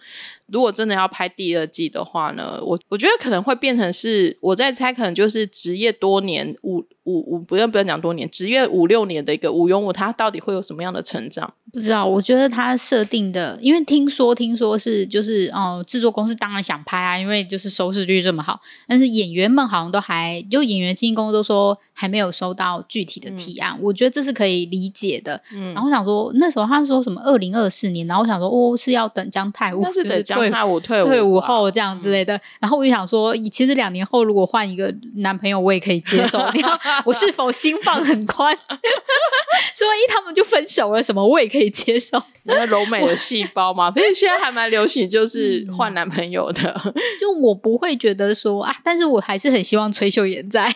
[0.52, 11.54] 如果真的要拍第二季的话呢，我我觉得可能会变成是我在猜，可能就是职业多年五五五，不用不用讲多年，职业五六年的一个吴庸武，他到底会有什么样的成长？
[11.72, 12.06] 不知道。
[12.06, 25.42] 我觉得他设定的，因为听说听说是就是哦，制作公司当然想拍啊，因为就是收视率这么好，但是演员们好像都还就演员经纪公司都说还没有收到具体的提案，我觉得这是可以理解的。
[25.54, 30.37] 嗯，然后我想说那时候他说什么二零二四年，然后我想说哦是要等姜泰武，是等姜。
[30.38, 36.40] 退伍退退伍后这样之类的，然后我就想说，其实两年后如果换一个男朋友，我也可以接受。
[37.06, 38.56] 我是否心放很宽？
[39.78, 42.20] 所以他们就分手了，什么我也可以接受。
[42.46, 46.74] 那柔美的细胞嘛，所以现在还蛮流行，就是换男朋友的。
[47.22, 50.68] 就我不会觉得说啊，但是我还是很希望崔秀妍在。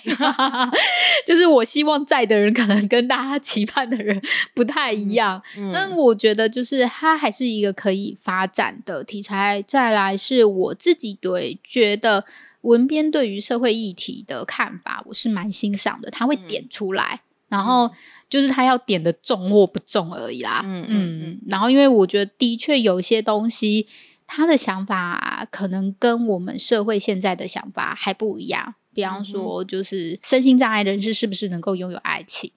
[1.26, 4.22] 就是我希望在的人，可能跟大家期盼的人
[4.54, 5.42] 不太一样。
[5.58, 9.66] 嗯，我觉得就是他还是一个可以发展的题材。
[9.68, 12.24] 再来是我自己对觉得
[12.62, 16.12] 文编对于社会议题的看法，我是蛮欣赏的。
[16.12, 17.92] 他会点出来，然后
[18.30, 20.62] 就是他要点的重或不重而已啦。
[20.64, 21.42] 嗯嗯。
[21.48, 23.86] 然后因为我觉得的确有一些东西，
[24.26, 28.76] 他的想法可能跟我们社会现在的想法还不一样。
[28.94, 32.52] 比方说，就是身心障碍人士是不是能够拥有爱情？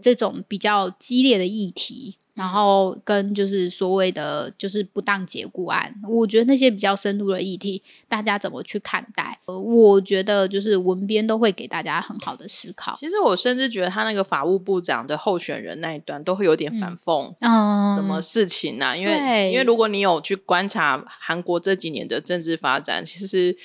[0.00, 2.16] 这种比较激烈的议题。
[2.34, 9.36] 然后跟就是所谓的就是不当解雇案，我觉得那些比较深度的议题，大家怎么去看待？
[9.46, 12.94] 呃，我觉得就是文编都会给大家很好的思考。
[12.96, 18.96] 其实我甚至觉得他那个法务部长的候选人那一段都会有点反讽，嗯，什么事情呢？
[18.96, 23.56] 因为因为如果你有去观察韩国这几年的政治发展，其实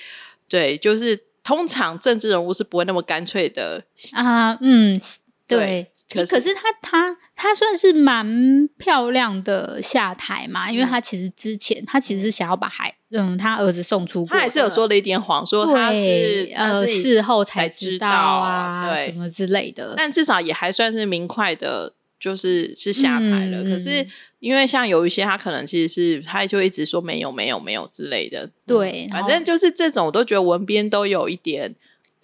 [0.48, 5.00] 对，就是通常政治人物是不会那么干脆的啊，嗯。
[5.46, 23.62] 对，可可是他他他算是蛮漂亮的下台嘛，因为他其实之前他其实是想要把孩嗯他儿子送出，他还是有说了一点谎，说他是呃事后才知道啊什么之类的，但至少也还算是明快的，就是是下台了。
[23.62, 24.06] 可是
[24.38, 31.74] 因为像有一些他可能其实是他就一直说没有没有没有之类的，对，反正就是这种我都觉得文编都有一点。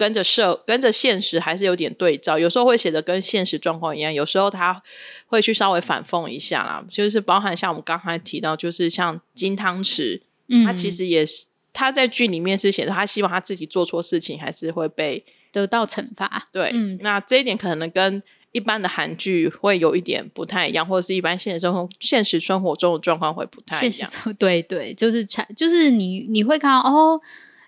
[0.00, 4.82] 跟着社跟着现实还是有点对照，有时候会写的跟现实状况一样，有时候他
[5.26, 10.22] 会去稍微反讽一下啦，就是包含像我们刚才提到，就是像金汤匙，
[10.64, 11.44] 他其实也是
[11.74, 15.22] 他在剧里面是写的，他希望他自己做错事情还是会被
[15.52, 16.46] 得到惩罚。
[16.50, 18.22] 对，嗯那这一点可能跟。
[18.52, 24.10] 一般的韩剧会有一点不太一样，或者是一般现实生活现实生活中的状况会不太一样。
[24.40, 27.20] 对对，就是才就是你你会看到哦，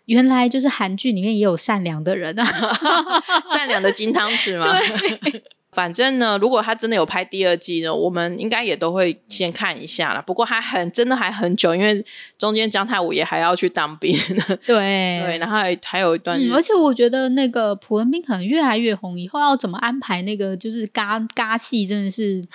[0.06, 2.44] 原来就是韩剧里面也有善良的人啊
[3.46, 4.66] 善良的金汤匙吗？
[5.72, 10.20] 反正呢，如果他真的有拍第二季呢，我们应该也都会先看一下啦。
[10.20, 12.04] 不过还很真的还很久，因为
[12.36, 14.14] 中间姜太武也还要去当兵。
[14.66, 16.38] 对对，然后还还有一段。
[16.52, 22.46] 而且我觉得那个朴文斌可能越来越红，以后要怎么安排那个就是嘎嘎戏，真的是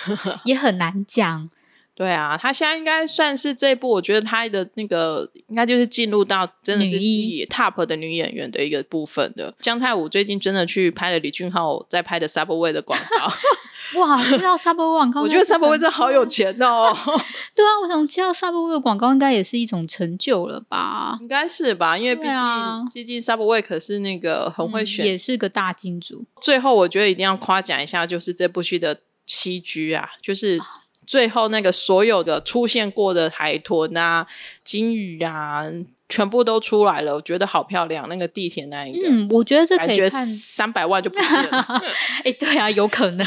[0.43, 1.49] 也很难讲。
[1.97, 9.51] 对啊，他现在应该算是这部，我觉得他的那个应该就是进入到真的是以 top 的女演员的一个部分的。
[9.59, 13.33] 姜太武最近真的去拍了李俊浩在拍的 Subway 的广告，
[13.99, 14.23] 哇！
[14.23, 16.95] 知道 Subway 广告， 我觉得 Subway 真的好有钱哦。
[17.57, 21.17] 对啊，我想知道 Subway 的广告应该也是一种成就了吧？
[21.23, 26.23] 应该是吧，因为毕竟毕竟 Subway 可是那个很会选，也是个大金主。
[26.39, 30.61] 最后我觉得一定要夸奖一下，就是这部戏的戏剧啊，就是。
[31.07, 34.27] 最后那个所有的出现过的海豚啊、
[34.63, 35.63] 金鱼啊，
[36.09, 38.09] 全部都出来了，我觉得好漂亮。
[38.09, 41.65] 那个地铁那一个，嗯，我觉得这可以看三百万就不见了。
[42.25, 43.25] 哎，对啊，有可能。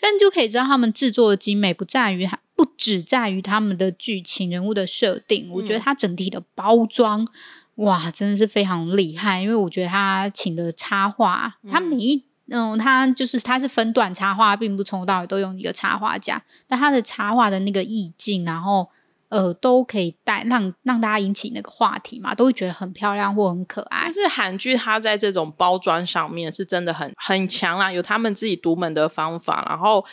[0.00, 5.50] 但就可以知道他们制作的精美，不在于不只在于他们的剧情、人物的设定。
[5.52, 7.26] 我觉得它整体的包装，
[7.76, 9.42] 哇，真的是非常厉害。
[9.42, 12.24] 因为我觉得他请的插画，他每一。
[12.52, 18.88] 嗯，它就是它是分段插画，并不从头到尾都用一个插画家，但它的插画的那个意境，然后
[19.28, 24.06] 呃，都可以带让让大家引起那个话题嘛，都会觉得很漂亮或很可爱。
[24.08, 30.04] 就是韩剧，它在这种包装上面是真的很很强啦，有他们自己独门的方法，然后。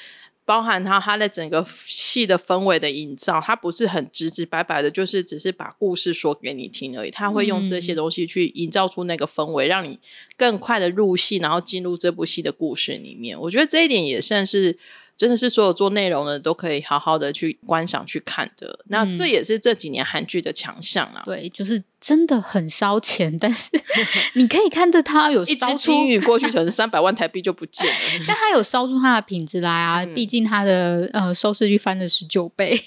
[0.49, 7.11] 包含它，它的整个戏的氛围的营造，它不是很直直白白的，就是只是把故事说给你听而已。
[7.11, 9.99] 他会用这些东西去营造出那个氛围，让你
[10.35, 13.39] 更快的入戏，然后进入这部戏的故事里面。
[13.39, 14.79] 我觉得这一点也算是。
[15.19, 21.21] 真的是所有做内容的都可以好好的去观赏去看的，那这也是这几年韩剧的强项啊。
[21.25, 23.69] 对，就是真的很烧钱，但是
[24.33, 27.93] 你可以看着它有一只金鱼过去，可能三百万台币就不见了。
[28.25, 32.79] 但它有烧出它的品质来啊，毕竟它的呃收视率翻了十九倍，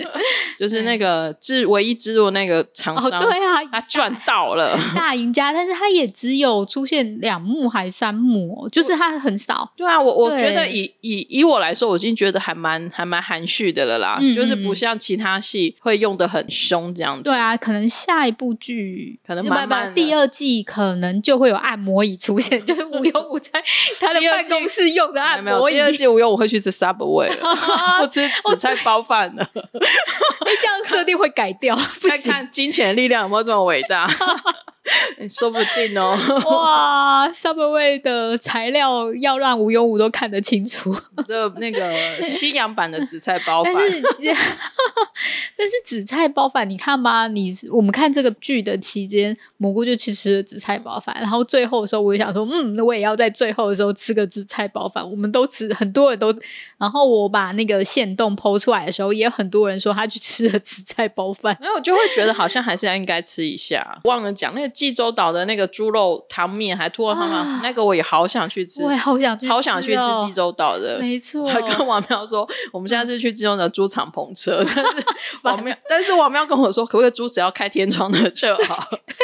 [0.58, 9.72] 就是那个制唯一制作那个厂商，对啊，他赚到了大赢家，但是他也只有出现两幕还三幕，就是他很少。
[9.74, 11.74] 对啊，我我觉得以以以我来。
[11.78, 17.22] 说我已经觉得还蛮还蛮含蓄的了啦，就是不像其他戏会用的很凶这样子。
[17.22, 23.62] 对啊，可能下一部剧可能慢慢第二季可能就会有按摩椅出现， 就是无忧无在
[24.00, 25.74] 他的办公室用的按摩椅。
[25.74, 27.56] 第二季无忧我会去吃 Subway 了，
[28.00, 29.48] 不吃紫菜包饭了。
[30.60, 34.08] 这样设定会改掉，看看金钱的力量有没有这么伟大。
[35.30, 36.16] 说不定哦！
[36.50, 40.94] 哇，Subway 的材料要让吴庸武都看得清楚。
[41.26, 44.02] 就那个 西洋版的紫菜包饭，但 是
[45.56, 55.08] 但是紫菜包饭，你看吧，你我们看这个剧的期间，蘑菇就去吃了紫菜包饭，然后最后的时候，我就想说，嗯，我也要在最后的时候吃个紫菜包饭。
[55.08, 56.32] 我们都吃，很多人都，
[56.78, 64.00] 然后我把那个线洞剖出来的时候，也很多人说他去吃了紫菜包饭，那我就会觉得好像还是要应该吃一下。
[64.04, 64.77] 忘了讲那个。
[64.78, 71.00] 济州岛的那个猪肉汤面，还托了他们，那个我也好想去吃，我也好想吃，超想去吃济州岛的。
[71.00, 75.04] 没错， 还跟王喵说，我们现在是去济州岛租敞篷车，但是
[75.42, 78.88] 王喵，但是王喵跟我说，可不可以租只要开天窗的车好？
[79.04, 79.16] 对。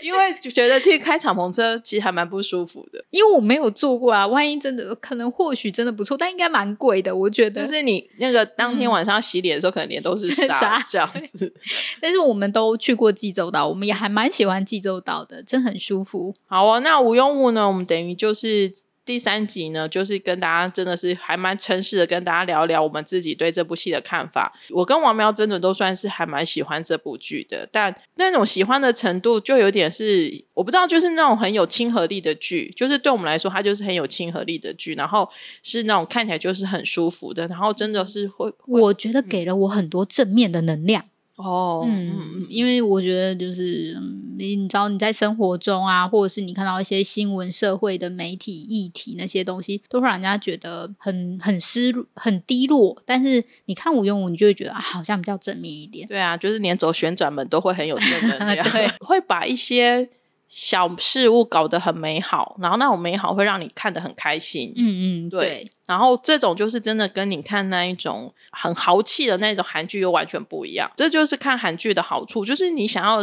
[0.00, 4.24] 因为就觉得去开敞篷车其实还蛮不舒服的，因为我没有坐过啊。
[4.24, 7.12] 万一真的可能，或许真的不错，但应该蛮贵的。
[7.12, 11.52] 我觉得，就是你那个当天晚上洗脸的时候，可能脸都是 沙这样子。
[12.00, 16.34] 但是我们都去过济州岛，我们也还蛮喜欢济州岛的，真很舒服。
[16.46, 17.66] 好哦，那无用物呢？
[17.66, 18.72] 我们等于就是。
[19.06, 24.50] 第三集呢，就是跟大家真的是还蛮诚实的，跟大家聊聊我们自己对这部戏的看法。
[24.70, 35.28] 我跟王苗真的都算是还蛮喜欢这部剧的，但那种喜欢的程度就有点是我不知道，就是那种很有亲和力的剧，就是对我们来说，它就是很有亲和力的剧，然后
[35.62, 41.04] 是那种看起来就是很舒服的，然后真的是会，我觉得给了我很多正面的能量。
[41.36, 43.98] 哦，嗯嗯，因为我觉得就是
[44.38, 52.96] 你，你知道你在生活中啊，或者是你看到一些新闻、社会的媒体议题那些东西，都会让人家觉得很很失落、很低落。
[53.04, 56.06] 但是你看吴用武，你就会觉得好像比较正面一点。
[56.06, 58.66] 对啊，就是连走旋转门都会很有正 能量，
[59.00, 60.08] 会把一些。
[60.46, 64.72] 小事物搞得很美好，然后那种美好会让你看得很开心。
[64.76, 65.68] 嗯嗯，对。
[65.86, 70.90] 然后这种就是真的跟你看那一种很豪气的那种韩剧又完全不一样。
[70.96, 73.18] 这就是看韩剧的好处，就是你想要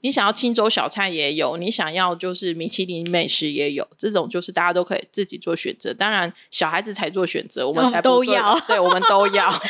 [0.00, 3.86] 你想要青州小菜也有，你想要就是米其林美食也有。
[3.98, 5.92] 这种就是大家都可以自己做选择。
[5.92, 8.58] 当然小孩子才做选择，我们才都要。
[8.66, 9.52] 对，我们都要。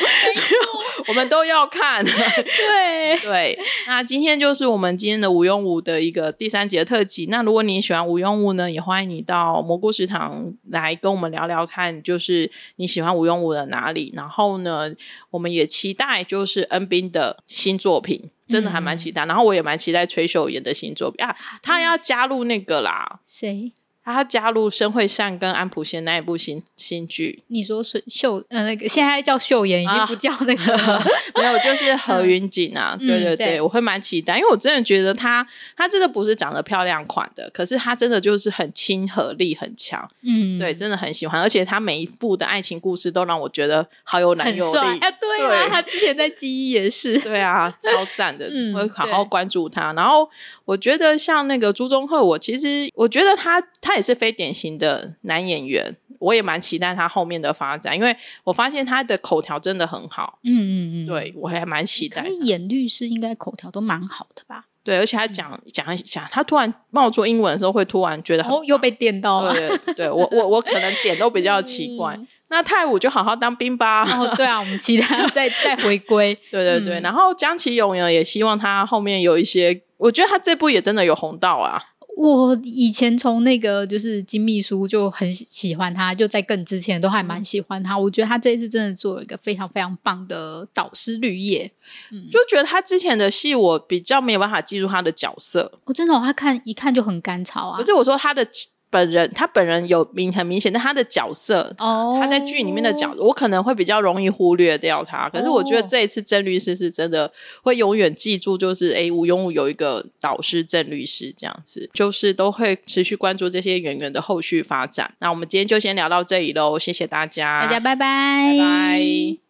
[1.09, 2.03] 我们都要看。
[2.05, 3.59] 对对。
[3.87, 7.27] 那今天就是我们今天的无用武的一个第三节特辑。
[7.27, 12.36] 那如果你喜欢无用武呢，也欢迎你到蘑菇食堂来跟我们聊聊看，就是。
[12.75, 14.11] 你喜欢吴庸武的哪里？
[14.15, 14.93] 然后呢，
[15.29, 19.25] 我们也期待就是恩斌的新作品，真的还蛮期待。
[19.25, 23.71] 然后我也蛮期待崔秀妍的新作品啊，他要加入那个啦，谁？
[24.13, 31.01] 他加入申惠善跟安普贤那一部新新剧，你说是秀呃那个现在叫秀妍，已经不叫那个
[31.35, 35.45] 没有，就是何云锦啊，对对对，我会蛮期待，因为我真的觉得他
[35.75, 49.91] 他真的不是长得漂亮款的，可是他真的就是很亲和力很强，嗯，对，真的很喜欢，而且他每一部的爱情故事都让我觉得好有男友力啊，对啊，他之前在记忆也是， 对啊，超赞的，我会好好关注他。
[49.91, 50.29] 然后
[50.63, 53.96] 我觉得像那个朱宗赫，我其实我觉得他他。
[53.97, 60.39] 也是非典型的男演员，我也蛮期待他后面的发展，因为我发现他的口条真的很好。
[60.43, 62.25] 嗯嗯嗯，对我还蛮期待。
[62.41, 64.65] 演律师应该口条都蛮好的吧？
[64.83, 69.53] 对，而且他讲讲一讲，他突然冒出英文的时候，会突然觉得哦，又被电到了。
[69.53, 72.17] 对，对我我我可能点都比较奇怪。
[72.49, 74.03] 那泰武就好好当兵吧。
[74.03, 76.33] 哦，对啊，我们期待再再回归。
[76.49, 81.83] 对对对，然后江启勇呢，也希望他后面有一些，我觉得他这部也真的有红到啊。
[82.17, 87.95] 我以前从那个就是金秘书就很喜欢他，就在更之前都还蛮喜欢他。
[87.95, 91.71] 我觉得他这一次真的做了一个非常非常棒的导师绿叶，
[92.11, 95.79] 嗯，就觉得他之前的戏我比较没有办法记住他的角色。
[95.85, 97.77] 我真的，他看一看就很干草啊。
[97.77, 98.47] 可是我说他的。
[98.89, 105.29] 本人他本人有明很明显，但他的角色，他在剧里面的角，我可能会比较容易忽略掉他。
[105.29, 107.31] 可是我觉得这一次郑律师是真的
[107.61, 115.13] 会永远记住，就是哎，吴永武有一个导师郑律师这样子，就是都会持续关注这些演员的后续发展。
[115.19, 119.46] 那我们今天就先聊到这里喽，谢谢大家，大家拜拜，拜拜。